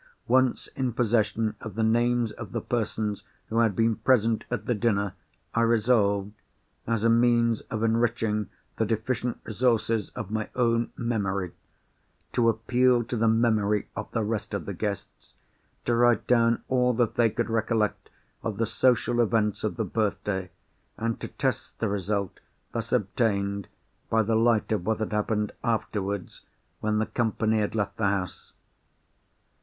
[0.27, 4.73] Once in possession of the names of the persons who had been present at the
[4.73, 5.13] dinner,
[5.53, 13.15] I resolved—as a means of enriching the deficient resources of my own memory—to appeal to
[13.15, 15.35] the memory of the rest of the guests;
[15.85, 18.09] to write down all that they could recollect
[18.41, 20.49] of the social events of the birthday;
[20.97, 22.39] and to test the result,
[22.71, 23.67] thus obtained,
[24.09, 26.41] by the light of what had happened afterwards,
[26.79, 28.53] when the company had left the house.